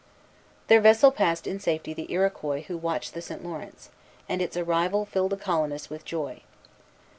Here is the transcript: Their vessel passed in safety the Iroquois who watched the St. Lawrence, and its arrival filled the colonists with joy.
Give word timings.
Their 0.65 0.81
vessel 0.81 1.11
passed 1.11 1.45
in 1.45 1.59
safety 1.59 1.93
the 1.93 2.11
Iroquois 2.11 2.61
who 2.63 2.75
watched 2.75 3.13
the 3.13 3.21
St. 3.21 3.43
Lawrence, 3.45 3.91
and 4.27 4.41
its 4.41 4.57
arrival 4.57 5.05
filled 5.05 5.33
the 5.33 5.37
colonists 5.37 5.91
with 5.91 6.05
joy. 6.05 6.41